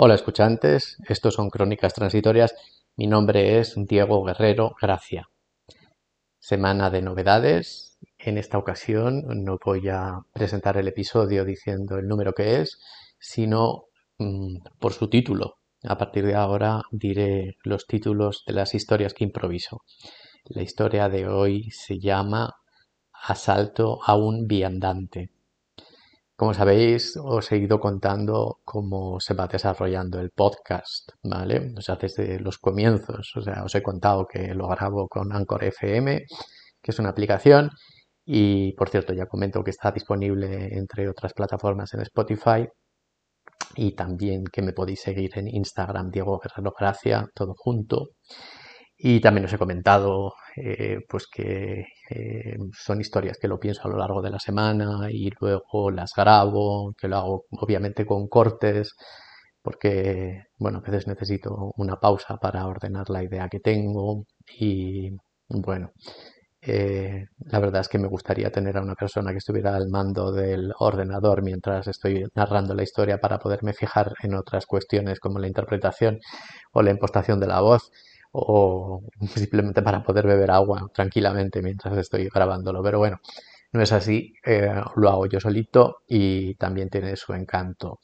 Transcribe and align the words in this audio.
Hola 0.00 0.14
escuchantes, 0.14 0.96
estos 1.08 1.34
son 1.34 1.50
Crónicas 1.50 1.92
Transitorias. 1.92 2.54
Mi 2.94 3.08
nombre 3.08 3.58
es 3.58 3.74
Diego 3.76 4.22
Guerrero 4.22 4.76
Gracia. 4.80 5.28
Semana 6.38 6.88
de 6.88 7.02
novedades. 7.02 7.98
En 8.16 8.38
esta 8.38 8.58
ocasión 8.58 9.24
no 9.42 9.58
voy 9.58 9.88
a 9.88 10.20
presentar 10.32 10.76
el 10.76 10.86
episodio 10.86 11.44
diciendo 11.44 11.98
el 11.98 12.06
número 12.06 12.32
que 12.32 12.60
es, 12.60 12.78
sino 13.18 13.86
mm, 14.18 14.58
por 14.78 14.92
su 14.92 15.10
título. 15.10 15.56
A 15.82 15.98
partir 15.98 16.24
de 16.26 16.36
ahora 16.36 16.82
diré 16.92 17.56
los 17.64 17.88
títulos 17.88 18.44
de 18.46 18.52
las 18.52 18.76
historias 18.76 19.14
que 19.14 19.24
improviso. 19.24 19.82
La 20.44 20.62
historia 20.62 21.08
de 21.08 21.26
hoy 21.26 21.72
se 21.72 21.98
llama 21.98 22.54
Asalto 23.12 23.98
a 24.06 24.14
un 24.14 24.46
viandante. 24.46 25.32
Como 26.38 26.54
sabéis, 26.54 27.16
os 27.16 27.50
he 27.50 27.56
ido 27.58 27.80
contando 27.80 28.60
cómo 28.64 29.18
se 29.18 29.34
va 29.34 29.48
desarrollando 29.48 30.20
el 30.20 30.30
podcast, 30.30 31.10
¿vale? 31.24 31.74
O 31.76 31.80
sea, 31.80 31.96
desde 31.96 32.38
los 32.38 32.58
comienzos. 32.58 33.32
O 33.36 33.42
sea, 33.42 33.64
os 33.64 33.74
he 33.74 33.82
contado 33.82 34.24
que 34.24 34.54
lo 34.54 34.68
grabo 34.68 35.08
con 35.08 35.32
Anchor 35.32 35.64
FM, 35.64 36.26
que 36.80 36.90
es 36.92 36.98
una 37.00 37.08
aplicación. 37.08 37.70
Y 38.24 38.72
por 38.74 38.88
cierto, 38.88 39.12
ya 39.14 39.26
comento 39.26 39.64
que 39.64 39.72
está 39.72 39.90
disponible 39.90 40.68
entre 40.78 41.08
otras 41.08 41.32
plataformas 41.34 41.92
en 41.94 42.02
Spotify. 42.02 42.68
Y 43.74 43.96
también 43.96 44.44
que 44.44 44.62
me 44.62 44.72
podéis 44.72 45.00
seguir 45.00 45.32
en 45.34 45.48
Instagram, 45.48 46.08
Diego 46.12 46.38
Guerrero 46.38 46.72
Gracia, 46.78 47.28
todo 47.34 47.54
junto. 47.56 48.10
Y 48.98 49.20
también 49.20 49.44
os 49.46 49.52
he 49.52 49.58
comentado 49.58 50.34
eh, 50.56 50.98
pues 51.08 51.28
que 51.28 51.86
eh, 52.10 52.56
son 52.72 53.00
historias 53.00 53.38
que 53.38 53.48
lo 53.48 53.60
pienso 53.60 53.82
a 53.84 53.90
lo 53.90 53.96
largo 53.98 54.20
de 54.22 54.30
la 54.30 54.40
semana 54.40 55.08
y 55.10 55.30
luego 55.40 55.90
las 55.90 56.12
grabo, 56.16 56.94
que 56.98 57.08
lo 57.08 57.16
hago 57.16 57.44
obviamente 57.50 58.04
con 58.04 58.26
cortes, 58.28 58.94
porque 59.62 60.42
bueno, 60.58 60.78
a 60.78 60.80
veces 60.90 61.06
necesito 61.06 61.72
una 61.76 61.96
pausa 62.00 62.38
para 62.38 62.66
ordenar 62.66 63.08
la 63.10 63.22
idea 63.22 63.48
que 63.48 63.60
tengo 63.60 64.24
y 64.58 65.10
bueno, 65.48 65.92
eh, 66.60 67.26
la 67.38 67.60
verdad 67.60 67.82
es 67.82 67.88
que 67.88 67.98
me 67.98 68.08
gustaría 68.08 68.50
tener 68.50 68.76
a 68.78 68.82
una 68.82 68.94
persona 68.96 69.30
que 69.32 69.38
estuviera 69.38 69.76
al 69.76 69.88
mando 69.88 70.32
del 70.32 70.72
ordenador 70.80 71.42
mientras 71.42 71.86
estoy 71.86 72.24
narrando 72.34 72.74
la 72.74 72.82
historia 72.82 73.18
para 73.20 73.38
poderme 73.38 73.74
fijar 73.74 74.12
en 74.22 74.34
otras 74.34 74.66
cuestiones 74.66 75.20
como 75.20 75.38
la 75.38 75.46
interpretación 75.46 76.18
o 76.72 76.82
la 76.82 76.90
impostación 76.90 77.38
de 77.40 77.46
la 77.46 77.60
voz 77.60 77.90
o 78.32 79.02
simplemente 79.34 79.82
para 79.82 80.02
poder 80.02 80.26
beber 80.26 80.50
agua 80.50 80.88
tranquilamente 80.94 81.62
mientras 81.62 81.96
estoy 81.98 82.28
grabándolo. 82.32 82.82
Pero 82.82 82.98
bueno, 82.98 83.20
no 83.72 83.82
es 83.82 83.92
así, 83.92 84.34
eh, 84.44 84.72
lo 84.96 85.10
hago 85.10 85.26
yo 85.26 85.40
solito 85.40 85.98
y 86.08 86.54
también 86.56 86.88
tiene 86.90 87.16
su 87.16 87.34
encanto. 87.34 88.00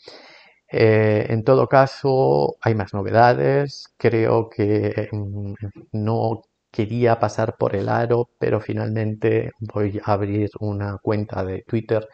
Eh, 0.70 1.26
en 1.30 1.44
todo 1.44 1.68
caso, 1.68 2.56
hay 2.60 2.74
más 2.74 2.94
novedades. 2.94 3.88
Creo 3.96 4.48
que 4.50 5.08
mm, 5.12 5.54
no 5.92 6.42
quería 6.70 7.20
pasar 7.20 7.56
por 7.56 7.76
el 7.76 7.88
aro, 7.88 8.30
pero 8.38 8.60
finalmente 8.60 9.52
voy 9.60 10.00
a 10.04 10.12
abrir 10.12 10.50
una 10.60 10.98
cuenta 10.98 11.44
de 11.44 11.62
Twitter 11.66 12.08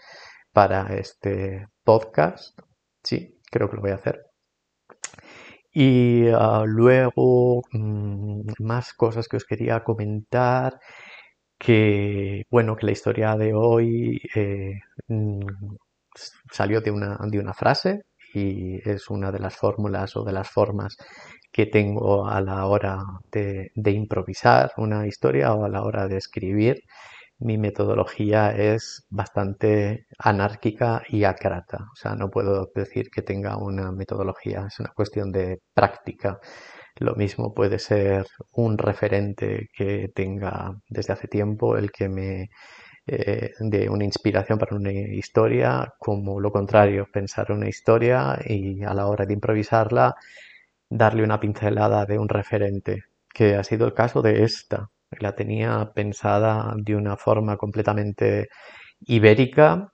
para 0.53 0.95
este 0.97 1.69
podcast. 1.85 2.59
Sí, 3.03 3.41
creo 3.51 3.71
que 3.71 3.77
lo 3.77 3.83
voy 3.83 3.93
a 3.93 3.97
hacer. 3.97 4.30
Y 5.73 6.29
ah, 6.35 6.65
luego 6.67 7.63
mm, 7.73 8.43
más 8.61 8.93
cosas 8.95 9.29
que 9.29 9.37
os 9.37 9.45
quería 9.45 9.85
comentar, 9.85 10.81
que 11.59 12.45
bueno, 12.51 12.77
que 12.77 12.87
la 12.87 12.93
historia 12.93 13.37
de 13.37 13.55
hoy 13.55 14.21
eh, 14.35 14.81
mm, 15.09 15.41
salió 16.51 16.81
de 16.81 16.91
una, 16.91 17.19
de 17.31 17.39
una 17.39 17.55
frase 17.55 18.03
y 18.35 18.79
es 18.89 19.11
una 19.11 19.33
de 19.33 19.39
las 19.41 19.57
fórmulas 19.57 20.17
o 20.17 20.25
de 20.25 20.33
las 20.33 20.49
formas 20.51 20.97
que 21.53 21.67
tengo 21.67 22.29
a 22.29 22.41
la 22.41 22.67
hora 22.67 23.03
de, 23.33 23.73
de 23.75 23.91
improvisar 23.93 24.73
una 24.77 25.07
historia 25.07 25.55
o 25.55 25.65
a 25.65 25.69
la 25.69 25.83
hora 25.83 26.07
de 26.09 26.17
escribir 26.19 26.83
mi 27.41 27.59
metodología 27.59 28.53
es 28.53 29.07
bastante 29.11 30.07
anárquica 30.19 31.03
y 31.09 31.25
acrata. 31.25 31.89
O 31.93 31.97
sea, 31.97 32.15
no 32.15 32.31
puedo 32.31 32.71
decir 32.75 33.11
que 33.11 33.23
tenga 33.23 33.57
una 33.57 33.93
metodología, 33.93 34.67
es 34.69 34.79
una 34.81 34.91
cuestión 34.91 35.33
de 35.33 35.61
práctica. 35.75 36.39
Lo 36.97 37.15
mismo 37.15 37.55
puede 37.55 37.79
ser 37.79 38.27
un 38.53 38.79
referente 38.79 39.69
que 39.75 40.09
tenga 40.15 40.75
desde 40.89 41.13
hace 41.15 41.29
tiempo 41.29 41.77
el 41.77 41.91
que 41.93 42.09
me 42.09 42.51
eh, 43.07 43.53
dé 43.61 43.89
una 43.89 44.05
inspiración 44.05 44.59
para 44.59 44.77
una 44.77 44.93
historia, 44.93 45.95
como 45.99 46.41
lo 46.41 46.53
contrario, 46.53 47.09
pensar 47.13 47.53
una 47.53 47.69
historia 47.69 48.39
y 48.47 48.83
a 48.85 48.95
la 48.95 49.07
hora 49.07 49.27
de 49.27 49.35
improvisarla 49.35 50.15
darle 50.91 51.25
una 51.25 51.41
pincelada 51.41 52.05
de 52.07 52.19
un 52.19 52.29
referente, 52.29 53.05
que 53.33 53.55
ha 53.57 53.65
sido 53.65 53.87
el 53.87 53.95
caso 53.95 54.23
de 54.23 54.45
esta 54.45 54.91
la 55.19 55.35
tenía 55.35 55.93
pensada 55.95 56.75
de 56.77 56.97
una 56.97 57.17
forma 57.17 57.57
completamente 57.57 58.49
ibérica 59.01 59.93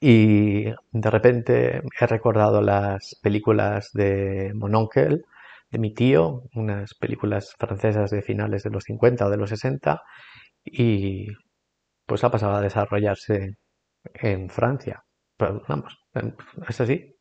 y 0.00 0.64
de 0.64 1.10
repente 1.10 1.82
he 2.00 2.06
recordado 2.06 2.62
las 2.62 3.16
películas 3.22 3.90
de 3.92 4.52
Mononcle, 4.54 5.22
de 5.70 5.78
mi 5.78 5.92
tío, 5.94 6.44
unas 6.54 6.94
películas 6.94 7.54
francesas 7.58 8.10
de 8.10 8.22
finales 8.22 8.62
de 8.62 8.70
los 8.70 8.84
50 8.84 9.26
o 9.26 9.30
de 9.30 9.36
los 9.36 9.50
60 9.50 10.02
y 10.64 11.28
pues 12.06 12.24
ha 12.24 12.30
pasado 12.30 12.56
a 12.56 12.62
desarrollarse 12.62 13.56
en 14.14 14.50
Francia. 14.50 15.04
Pero 15.38 15.62
vamos, 15.68 15.96
es 16.68 16.80
así. 16.80 17.16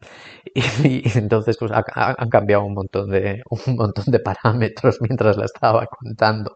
Y, 0.83 1.03
entonces 1.17 1.57
pues 1.59 1.71
han 1.71 2.29
cambiado 2.29 2.63
un 2.65 2.73
montón 2.73 3.09
de 3.11 3.41
un 3.67 3.75
montón 3.75 4.05
de 4.07 4.19
parámetros 4.19 4.97
mientras 5.01 5.37
la 5.37 5.45
estaba 5.45 5.85
contando, 5.87 6.55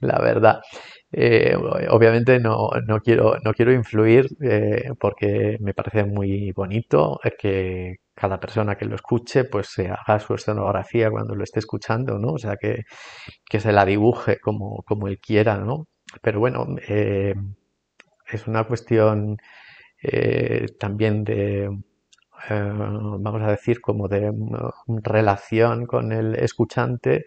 la 0.00 0.18
verdad. 0.20 0.60
Eh, 1.14 1.54
obviamente 1.90 2.38
no, 2.40 2.70
no, 2.86 3.00
quiero, 3.00 3.36
no 3.44 3.52
quiero 3.52 3.72
influir 3.72 4.26
eh, 4.42 4.90
porque 4.98 5.58
me 5.60 5.74
parece 5.74 6.04
muy 6.04 6.52
bonito 6.52 7.20
que 7.38 7.96
cada 8.14 8.40
persona 8.40 8.76
que 8.76 8.86
lo 8.86 8.94
escuche 8.96 9.44
pues 9.44 9.68
se 9.68 9.88
haga 9.90 10.18
su 10.20 10.34
escenografía 10.34 11.10
cuando 11.10 11.34
lo 11.34 11.44
esté 11.44 11.58
escuchando, 11.60 12.18
¿no? 12.18 12.32
O 12.34 12.38
sea, 12.38 12.56
que, 12.56 12.82
que 13.50 13.60
se 13.60 13.72
la 13.72 13.84
dibuje 13.84 14.38
como, 14.40 14.82
como 14.86 15.08
él 15.08 15.18
quiera, 15.20 15.58
¿no? 15.58 15.86
Pero 16.22 16.40
bueno, 16.40 16.66
eh, 16.88 17.34
es 18.30 18.46
una 18.46 18.64
cuestión 18.64 19.36
eh, 20.02 20.66
también 20.78 21.24
de, 21.24 21.64
eh, 22.50 22.72
vamos 22.74 23.42
a 23.42 23.50
decir, 23.50 23.80
como 23.80 24.08
de 24.08 24.32
mm, 24.32 24.98
relación 25.02 25.86
con 25.86 26.12
el 26.12 26.34
escuchante, 26.36 27.24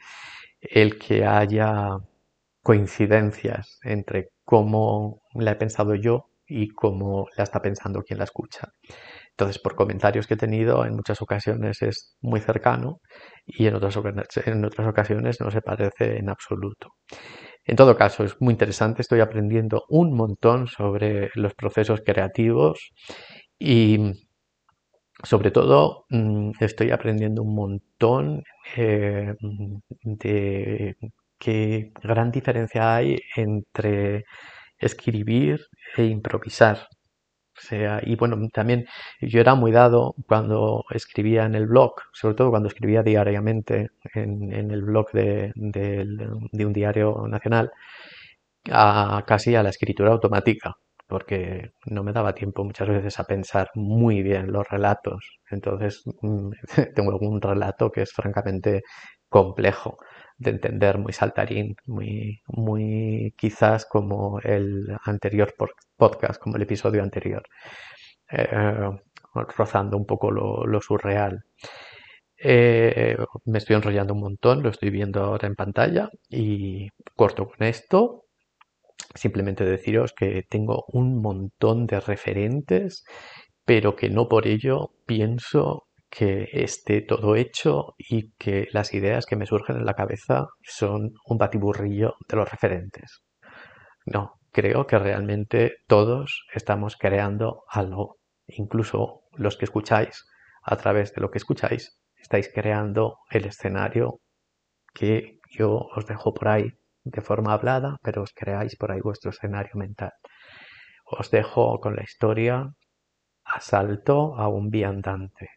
el 0.62 0.98
que 1.00 1.26
haya 1.26 1.98
coincidencias 2.64 3.80
entre 3.84 4.30
cómo 4.44 5.22
la 5.36 5.52
he 5.52 5.56
pensado 5.56 5.96
yo 5.96 6.30
y 6.48 6.70
cómo 6.70 7.28
la 7.38 7.44
está 7.44 7.62
pensando 7.62 8.04
quien 8.04 8.20
la 8.20 8.26
escucha. 8.26 8.70
Entonces, 9.32 9.60
por 9.62 9.76
comentarios 9.76 10.28
que 10.28 10.36
he 10.36 10.38
tenido, 10.38 10.86
en 10.86 10.96
muchas 10.96 11.22
ocasiones 11.22 11.82
es 11.82 12.16
muy 12.22 12.40
cercano 12.42 13.02
y 13.46 13.68
en 13.68 13.76
otras, 13.76 13.98
en 14.48 14.66
otras 14.66 14.88
ocasiones 14.88 15.42
no 15.42 15.52
se 15.52 15.62
parece 15.62 16.18
en 16.18 16.30
absoluto. 16.30 16.96
En 17.66 17.76
todo 17.76 17.98
caso, 17.98 18.24
es 18.24 18.40
muy 18.40 18.52
interesante, 18.54 19.02
estoy 19.02 19.22
aprendiendo 19.22 19.86
un 19.90 20.14
montón 20.16 20.68
sobre 20.68 21.32
los 21.36 21.54
procesos 21.56 22.02
creativos 22.06 22.92
y 23.60 24.00
sobre 25.24 25.52
todo 25.52 26.06
mm, 26.10 26.52
estoy 26.60 26.92
aprendiendo 26.92 27.42
un 27.44 27.56
montón 27.56 28.44
eh, 28.76 29.34
de 30.04 30.96
qué 31.40 31.92
gran 32.04 32.32
diferencia 32.32 32.96
hay 32.96 33.20
entre 33.36 34.26
escribir 34.78 35.62
e 35.98 36.06
improvisar. 36.06 36.88
Sea, 37.58 38.02
y 38.04 38.16
bueno, 38.16 38.38
también 38.52 38.86
yo 39.22 39.40
era 39.40 39.56
muy 39.56 39.72
dado 39.72 40.16
cuando 40.28 40.84
escribía 40.90 41.46
en 41.46 41.56
el 41.56 41.68
blog, 41.68 41.94
sobre 42.12 42.36
todo 42.36 42.50
cuando 42.50 42.68
escribía 42.68 43.02
diariamente 43.02 43.92
en, 44.14 44.52
el 44.72 44.82
blog 44.84 45.12
de, 45.12 45.54
un 45.56 46.74
diario 46.74 47.26
nacional, 47.28 47.72
a, 48.72 49.24
casi 49.28 49.56
a 49.56 49.64
la 49.64 49.70
escritura 49.70 50.12
automática, 50.12 50.76
porque 51.08 51.72
no 51.86 52.04
me 52.04 52.12
daba 52.14 52.34
tiempo 52.36 52.64
muchas 52.64 52.90
veces 52.90 53.20
a 53.20 53.26
pensar 53.26 53.70
muy 53.76 54.22
bien 54.24 54.52
los 54.52 54.68
relatos. 54.70 55.40
Entonces, 55.50 56.04
mm, 56.22 56.50
tengo 56.96 57.12
algún 57.12 57.42
relato 57.42 57.92
que 57.92 58.02
es 58.02 58.12
francamente 58.14 58.84
complejo 59.30 59.98
de 60.38 60.52
entender, 60.52 60.98
muy 60.98 61.14
saltarín, 61.14 61.76
muy, 61.86 62.42
muy 62.48 63.34
quizás 63.38 63.86
como 63.86 64.40
el 64.42 64.86
anterior 65.04 65.54
podcast, 65.98 66.42
como 66.42 66.58
el 66.58 66.64
episodio 66.64 67.04
anterior, 67.04 67.44
eh, 68.32 68.90
rozando 69.58 69.98
un 69.98 70.06
poco 70.06 70.32
lo, 70.32 70.82
surreal. 70.82 71.44
Eh, 72.38 73.18
me 73.46 73.58
estoy 73.60 73.78
enrollando 73.78 74.14
un 74.14 74.22
montón, 74.22 74.62
lo 74.62 74.70
estoy 74.70 74.90
viendo 74.90 75.24
ahora 75.24 75.48
en 75.48 75.56
pantalla 75.56 76.10
y 76.30 76.90
corto 77.16 77.48
con 77.48 77.66
esto. 77.66 78.26
Simplemente 79.14 79.64
deciros 79.64 80.14
que 80.14 80.44
tengo 80.50 80.84
un 80.90 81.22
montón 81.22 81.86
de 81.88 82.02
referentes, 82.02 83.06
pero 83.66 83.96
que 83.96 84.10
no 84.10 84.28
por 84.28 84.48
ello 84.48 84.92
pienso 85.06 85.85
que 86.16 86.48
esté 86.54 87.02
todo 87.02 87.36
hecho 87.36 87.94
y 87.98 88.32
que 88.38 88.70
las 88.72 88.94
ideas 88.94 89.26
que 89.26 89.36
me 89.36 89.46
surgen 89.46 89.76
en 89.76 89.86
la 89.86 89.96
cabeza 89.96 90.48
son 90.64 91.12
un 91.26 91.38
batiburrillo 91.38 92.16
de 92.30 92.38
los 92.38 92.50
referentes. 92.50 93.22
No, 94.06 94.40
creo 94.54 94.88
que 94.88 94.98
realmente 94.98 95.74
todos 95.88 96.46
estamos 96.54 96.96
creando 96.96 97.64
algo, 97.68 98.16
incluso 98.48 99.24
los 99.34 99.58
que 99.58 99.66
escucháis, 99.66 100.24
a 100.64 100.78
través 100.78 101.14
de 101.14 101.20
lo 101.20 101.32
que 101.32 101.38
escucháis, 101.38 102.00
estáis 102.16 102.50
creando 102.54 103.18
el 103.30 103.46
escenario 103.46 104.22
que 104.94 105.40
yo 105.52 105.74
os 105.98 106.06
dejo 106.06 106.34
por 106.34 106.48
ahí 106.48 106.72
de 107.04 107.22
forma 107.22 107.52
hablada, 107.52 107.98
pero 108.02 108.22
os 108.22 108.32
creáis 108.34 108.78
por 108.78 108.90
ahí 108.90 109.02
vuestro 109.02 109.32
escenario 109.32 109.74
mental. 109.76 110.14
Os 111.06 111.30
dejo 111.30 111.82
con 111.82 111.98
la 111.98 112.04
historia 112.04 112.72
Asalto 113.44 114.36
a 114.38 114.48
un 114.48 114.70
viandante. 114.70 115.50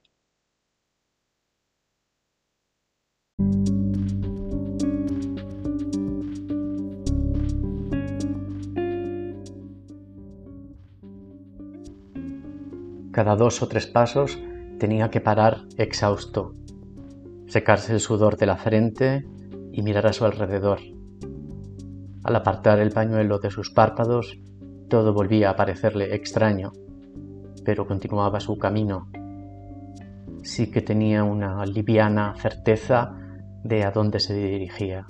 Cada 13.19 13.35
dos 13.35 13.62
o 13.62 13.67
tres 13.67 13.88
pasos 13.88 14.38
tenía 14.79 15.11
que 15.11 15.20
parar 15.20 15.62
exhausto, 15.76 16.55
secarse 17.49 17.93
el 17.93 17.99
sudor 17.99 18.37
de 18.37 18.47
la 18.47 18.56
frente 18.56 19.26
y 19.73 19.82
mirar 19.82 20.06
a 20.06 20.12
su 20.12 20.25
alrededor. 20.25 20.79
Al 22.23 22.37
apartar 22.37 22.79
el 22.79 22.93
pañuelo 22.93 23.41
de 23.41 23.50
sus 23.50 23.73
párpados, 23.73 24.38
todo 24.88 25.12
volvía 25.12 25.50
a 25.50 25.56
parecerle 25.56 26.15
extraño, 26.15 26.73
pero 27.65 27.88
continuaba 27.88 28.38
su 28.38 28.56
camino. 28.56 29.09
Sí 30.44 30.71
que 30.71 30.81
tenía 30.81 31.25
una 31.25 31.67
liviana 31.67 32.37
certeza 32.37 33.17
de 33.64 33.82
a 33.82 33.91
dónde 33.91 34.21
se 34.21 34.35
dirigía. 34.35 35.09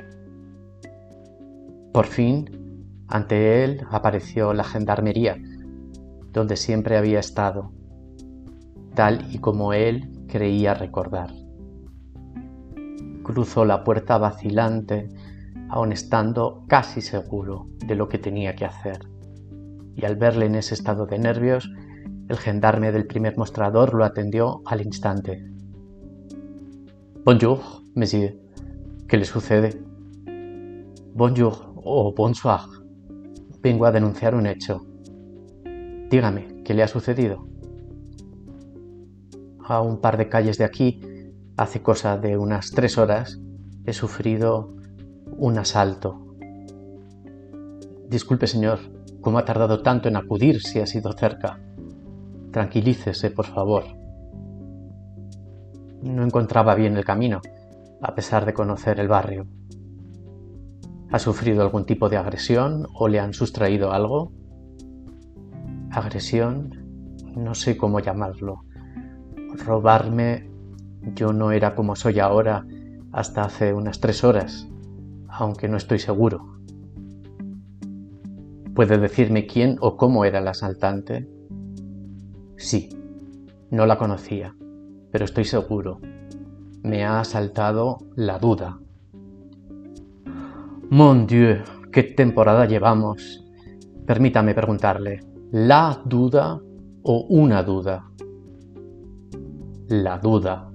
Por 1.92 2.06
fin, 2.06 3.04
ante 3.06 3.64
él 3.64 3.82
apareció 3.90 4.54
la 4.54 4.64
gendarmería, 4.64 5.36
donde 6.32 6.56
siempre 6.56 6.96
había 6.96 7.20
estado, 7.20 7.72
tal 8.98 9.32
y 9.32 9.38
como 9.38 9.72
él 9.72 10.10
creía 10.26 10.74
recordar. 10.74 11.30
Cruzó 13.22 13.64
la 13.64 13.84
puerta 13.84 14.18
vacilante, 14.18 15.08
aun 15.68 15.92
estando 15.92 16.64
casi 16.66 17.00
seguro 17.00 17.68
de 17.86 17.94
lo 17.94 18.08
que 18.08 18.18
tenía 18.18 18.56
que 18.56 18.64
hacer, 18.64 18.98
y 19.94 20.04
al 20.04 20.16
verle 20.16 20.46
en 20.46 20.56
ese 20.56 20.74
estado 20.74 21.06
de 21.06 21.16
nervios, 21.16 21.70
el 22.28 22.38
gendarme 22.38 22.90
del 22.90 23.06
primer 23.06 23.38
mostrador 23.38 23.94
lo 23.94 24.04
atendió 24.04 24.62
al 24.66 24.80
instante. 24.80 25.48
Bonjour, 27.24 27.60
monsieur. 27.94 28.34
¿Qué 29.06 29.16
le 29.16 29.26
sucede? 29.26 29.80
Bonjour 31.14 31.72
o 31.76 32.12
bonsoir. 32.16 32.62
Vengo 33.62 33.86
a 33.86 33.92
denunciar 33.92 34.34
un 34.34 34.48
hecho. 34.48 34.84
Dígame, 36.10 36.64
¿qué 36.64 36.74
le 36.74 36.82
ha 36.82 36.88
sucedido? 36.88 37.47
A 39.68 39.82
un 39.82 40.00
par 40.00 40.16
de 40.16 40.30
calles 40.30 40.56
de 40.56 40.64
aquí, 40.64 40.98
hace 41.58 41.82
cosa 41.82 42.16
de 42.16 42.38
unas 42.38 42.70
tres 42.70 42.96
horas, 42.96 43.38
he 43.84 43.92
sufrido 43.92 44.74
un 45.36 45.58
asalto. 45.58 46.24
Disculpe, 48.08 48.46
señor, 48.46 48.78
¿cómo 49.20 49.36
ha 49.36 49.44
tardado 49.44 49.82
tanto 49.82 50.08
en 50.08 50.16
acudir 50.16 50.62
si 50.62 50.80
ha 50.80 50.86
sido 50.86 51.12
cerca? 51.12 51.60
Tranquilícese, 52.50 53.30
por 53.30 53.44
favor. 53.44 53.84
No 56.02 56.24
encontraba 56.24 56.74
bien 56.74 56.96
el 56.96 57.04
camino, 57.04 57.42
a 58.00 58.14
pesar 58.14 58.46
de 58.46 58.54
conocer 58.54 58.98
el 59.00 59.08
barrio. 59.08 59.46
¿Ha 61.10 61.18
sufrido 61.18 61.60
algún 61.60 61.84
tipo 61.84 62.08
de 62.08 62.16
agresión 62.16 62.86
o 62.94 63.06
le 63.06 63.20
han 63.20 63.34
sustraído 63.34 63.92
algo? 63.92 64.32
Agresión, 65.90 66.70
no 67.36 67.54
sé 67.54 67.76
cómo 67.76 68.00
llamarlo. 68.00 68.62
Robarme, 69.56 70.48
yo 71.14 71.32
no 71.32 71.52
era 71.52 71.74
como 71.74 71.96
soy 71.96 72.18
ahora 72.18 72.66
hasta 73.12 73.42
hace 73.42 73.72
unas 73.72 74.00
tres 74.00 74.24
horas, 74.24 74.68
aunque 75.28 75.68
no 75.68 75.76
estoy 75.76 75.98
seguro. 75.98 76.58
¿Puede 78.74 78.98
decirme 78.98 79.46
quién 79.46 79.76
o 79.80 79.96
cómo 79.96 80.24
era 80.24 80.38
el 80.38 80.48
asaltante? 80.48 81.28
Sí, 82.56 82.90
no 83.70 83.86
la 83.86 83.98
conocía, 83.98 84.54
pero 85.10 85.24
estoy 85.24 85.44
seguro. 85.44 86.00
Me 86.82 87.04
ha 87.04 87.20
asaltado 87.20 87.98
la 88.14 88.38
duda. 88.38 88.78
Mon 90.90 91.26
Dieu, 91.26 91.58
qué 91.92 92.02
temporada 92.02 92.66
llevamos. 92.66 93.44
Permítame 94.06 94.54
preguntarle, 94.54 95.20
¿la 95.50 96.00
duda 96.04 96.60
o 97.02 97.26
una 97.28 97.62
duda? 97.62 98.08
La 99.88 100.18
duda. 100.18 100.70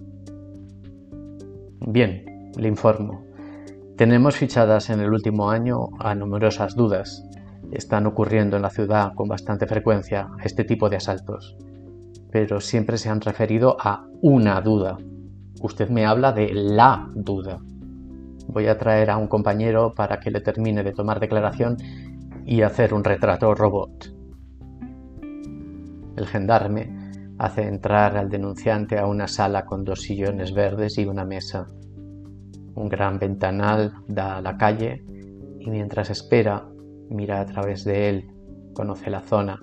Bien, 1.87 2.51
le 2.57 2.67
informo. 2.67 3.25
Tenemos 3.95 4.35
fichadas 4.35 4.89
en 4.89 4.99
el 4.99 5.11
último 5.11 5.49
año 5.49 5.89
a 5.99 6.15
numerosas 6.15 6.75
dudas. 6.75 7.23
Están 7.71 8.07
ocurriendo 8.07 8.55
en 8.57 8.63
la 8.63 8.69
ciudad 8.69 9.13
con 9.15 9.27
bastante 9.27 9.67
frecuencia 9.67 10.29
este 10.43 10.63
tipo 10.63 10.89
de 10.89 10.97
asaltos 10.97 11.55
pero 12.33 12.59
siempre 12.59 12.97
se 12.97 13.09
han 13.09 13.21
referido 13.21 13.77
a 13.79 14.07
una 14.23 14.59
duda. 14.59 14.97
Usted 15.61 15.89
me 15.89 16.03
habla 16.03 16.31
de 16.31 16.51
la 16.51 17.07
duda. 17.13 17.59
Voy 18.47 18.65
a 18.65 18.79
traer 18.79 19.11
a 19.11 19.17
un 19.17 19.27
compañero 19.27 19.93
para 19.93 20.19
que 20.19 20.31
le 20.31 20.41
termine 20.41 20.81
de 20.83 20.93
tomar 20.93 21.19
declaración 21.19 21.77
y 22.43 22.63
hacer 22.63 22.95
un 22.95 23.03
retrato 23.03 23.53
robot. 23.53 24.15
El 26.17 26.25
gendarme 26.25 27.02
hace 27.37 27.67
entrar 27.67 28.17
al 28.17 28.29
denunciante 28.29 28.97
a 28.97 29.07
una 29.07 29.27
sala 29.27 29.65
con 29.65 29.83
dos 29.83 30.01
sillones 30.01 30.53
verdes 30.53 30.97
y 30.97 31.05
una 31.05 31.25
mesa. 31.25 31.67
Un 32.75 32.89
gran 32.89 33.19
ventanal 33.19 33.93
da 34.07 34.37
a 34.37 34.41
la 34.41 34.57
calle 34.57 35.05
y 35.59 35.69
mientras 35.69 36.09
espera 36.09 36.67
mira 37.09 37.41
a 37.41 37.45
través 37.45 37.83
de 37.83 38.09
él, 38.09 38.31
conoce 38.73 39.09
la 39.09 39.21
zona 39.21 39.59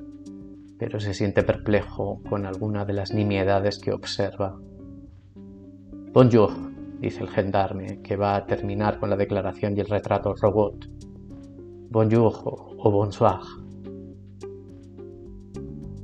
pero 0.81 0.99
se 0.99 1.12
siente 1.12 1.43
perplejo 1.43 2.22
con 2.26 2.46
alguna 2.46 2.87
de 2.87 2.94
las 2.94 3.12
nimiedades 3.12 3.78
que 3.78 3.92
observa. 3.92 4.59
Bonjour, 6.14 6.50
dice 6.99 7.23
el 7.23 7.28
gendarme, 7.28 8.00
que 8.00 8.16
va 8.16 8.35
a 8.35 8.47
terminar 8.47 8.99
con 8.99 9.11
la 9.11 9.16
declaración 9.16 9.76
y 9.76 9.80
el 9.80 9.88
retrato 9.88 10.35
robot. 10.35 10.87
Bonjour 11.90 12.33
o 12.78 12.90
bonsoir. 12.90 13.40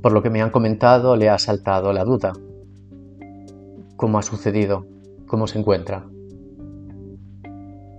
Por 0.07 0.13
lo 0.13 0.23
que 0.23 0.29
me 0.29 0.41
han 0.41 0.51
comentado, 0.51 1.17
le 1.17 1.27
ha 1.27 1.37
saltado 1.37 1.91
la 1.91 2.05
duda. 2.05 2.31
¿Cómo 3.97 4.17
ha 4.17 4.21
sucedido? 4.21 4.85
¿Cómo 5.27 5.47
se 5.47 5.59
encuentra? 5.59 6.07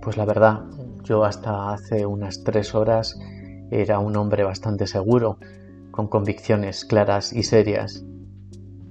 Pues 0.01 0.17
la 0.17 0.25
verdad, 0.25 0.63
yo 1.03 1.23
hasta 1.23 1.71
hace 1.71 2.07
unas 2.07 2.43
tres 2.43 2.73
horas 2.73 3.19
era 3.69 3.99
un 3.99 4.17
hombre 4.17 4.43
bastante 4.43 4.87
seguro, 4.87 5.37
con 5.91 6.07
convicciones 6.07 6.83
claras 6.83 7.31
y 7.31 7.43
serias. 7.43 8.03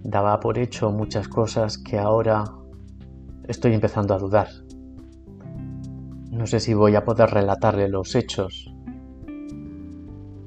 Daba 0.05 0.39
por 0.39 0.57
hecho 0.57 0.93
muchas 0.93 1.27
cosas 1.27 1.77
que 1.77 1.99
ahora 1.99 2.45
estoy 3.49 3.75
empezando 3.75 4.15
a 4.15 4.19
dudar. 4.19 4.47
No 6.31 6.47
sé 6.47 6.61
si 6.61 6.73
voy 6.73 6.95
a 6.95 7.05
poder 7.05 7.31
relatarle 7.31 7.89
los 7.89 8.15
hechos. 8.15 8.73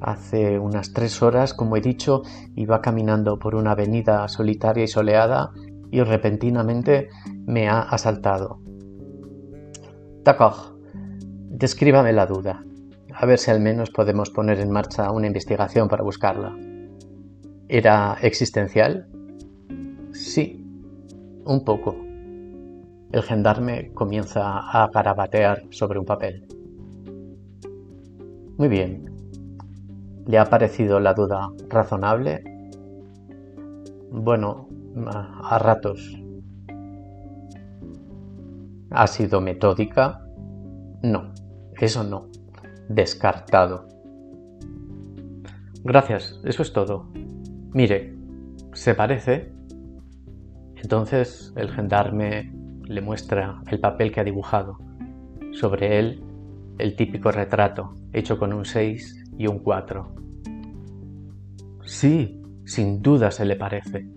Hace 0.01 0.59
unas 0.59 0.93
tres 0.93 1.21
horas, 1.21 1.53
como 1.53 1.77
he 1.77 1.81
dicho, 1.81 2.23
iba 2.55 2.81
caminando 2.81 3.37
por 3.39 3.55
una 3.55 3.71
avenida 3.71 4.27
solitaria 4.27 4.83
y 4.83 4.87
soleada 4.87 5.51
y 5.91 6.01
repentinamente 6.01 7.09
me 7.45 7.69
ha 7.69 7.81
asaltado. 7.81 8.59
D'accord, 10.23 10.75
descríbame 11.49 12.13
la 12.13 12.25
duda 12.25 12.63
a 13.13 13.25
ver 13.25 13.37
si 13.37 13.51
al 13.51 13.59
menos 13.59 13.89
podemos 13.91 14.29
poner 14.29 14.59
en 14.59 14.71
marcha 14.71 15.11
una 15.11 15.27
investigación 15.27 15.87
para 15.87 16.03
buscarla. 16.03 16.57
¿Era 17.67 18.17
existencial? 18.21 19.07
Sí, 20.11 20.65
un 21.45 21.63
poco. 21.63 21.95
El 23.11 23.23
gendarme 23.23 23.91
comienza 23.93 24.59
a 24.59 24.89
garabatear 24.91 25.63
sobre 25.69 25.99
un 25.99 26.05
papel. 26.05 26.47
Muy 28.57 28.67
bien. 28.67 29.10
¿Le 30.27 30.37
ha 30.37 30.45
parecido 30.45 30.99
la 30.99 31.13
duda 31.13 31.49
razonable? 31.69 32.43
Bueno, 34.11 34.69
a 35.43 35.57
ratos. 35.57 36.17
¿Ha 38.91 39.07
sido 39.07 39.41
metódica? 39.41 40.21
No, 41.01 41.33
eso 41.79 42.03
no. 42.03 42.27
Descartado. 42.89 43.87
Gracias, 45.83 46.39
eso 46.43 46.61
es 46.61 46.73
todo. 46.73 47.09
Mire, 47.73 48.15
¿se 48.73 48.93
parece? 48.93 49.51
Entonces 50.75 51.53
el 51.55 51.71
gendarme 51.71 52.53
le 52.83 53.01
muestra 53.01 53.61
el 53.67 53.79
papel 53.79 54.11
que 54.11 54.19
ha 54.19 54.23
dibujado. 54.23 54.77
Sobre 55.53 55.99
él 55.99 56.23
el 56.77 56.95
típico 56.95 57.31
retrato, 57.31 57.95
hecho 58.13 58.37
con 58.37 58.53
un 58.53 58.65
6 58.65 59.20
un 59.47 59.59
4. 59.59 60.15
Sí, 61.83 62.41
sin 62.65 63.01
duda 63.01 63.31
se 63.31 63.45
le 63.45 63.55
parece. 63.55 64.07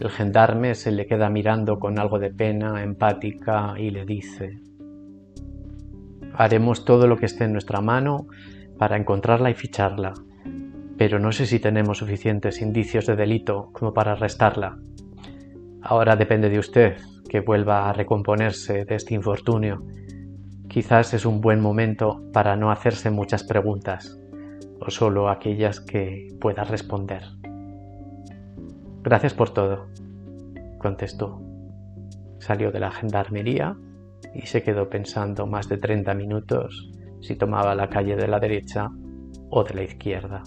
El 0.00 0.10
gendarme 0.10 0.74
se 0.74 0.92
le 0.92 1.06
queda 1.06 1.30
mirando 1.30 1.78
con 1.78 1.98
algo 1.98 2.18
de 2.18 2.30
pena 2.30 2.82
empática 2.82 3.74
y 3.78 3.90
le 3.90 4.04
dice, 4.04 4.60
haremos 6.34 6.84
todo 6.84 7.06
lo 7.06 7.16
que 7.16 7.26
esté 7.26 7.44
en 7.44 7.52
nuestra 7.52 7.80
mano 7.80 8.26
para 8.78 8.96
encontrarla 8.96 9.50
y 9.50 9.54
ficharla, 9.54 10.12
pero 10.98 11.18
no 11.18 11.32
sé 11.32 11.46
si 11.46 11.60
tenemos 11.60 11.98
suficientes 11.98 12.60
indicios 12.60 13.06
de 13.06 13.16
delito 13.16 13.70
como 13.72 13.94
para 13.94 14.12
arrestarla. 14.12 14.78
Ahora 15.80 16.14
depende 16.16 16.50
de 16.50 16.58
usted 16.58 16.96
que 17.28 17.40
vuelva 17.40 17.88
a 17.88 17.92
recomponerse 17.92 18.84
de 18.84 18.94
este 18.94 19.14
infortunio. 19.14 19.82
Quizás 20.76 21.14
es 21.14 21.24
un 21.24 21.40
buen 21.40 21.58
momento 21.58 22.22
para 22.34 22.54
no 22.54 22.70
hacerse 22.70 23.10
muchas 23.10 23.42
preguntas, 23.42 24.20
o 24.78 24.90
solo 24.90 25.30
aquellas 25.30 25.80
que 25.80 26.28
pueda 26.38 26.64
responder. 26.64 27.22
Gracias 29.02 29.32
por 29.32 29.54
todo, 29.54 29.86
contestó. 30.76 31.40
Salió 32.40 32.70
de 32.72 32.80
la 32.80 32.90
gendarmería 32.90 33.74
y 34.34 34.42
se 34.42 34.62
quedó 34.62 34.90
pensando 34.90 35.46
más 35.46 35.66
de 35.70 35.78
30 35.78 36.12
minutos 36.12 36.92
si 37.22 37.36
tomaba 37.36 37.74
la 37.74 37.88
calle 37.88 38.14
de 38.14 38.28
la 38.28 38.38
derecha 38.38 38.90
o 39.48 39.64
de 39.64 39.72
la 39.72 39.82
izquierda. 39.82 40.42